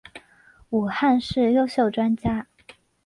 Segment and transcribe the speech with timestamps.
[0.71, 2.47] 武汉市优秀专家。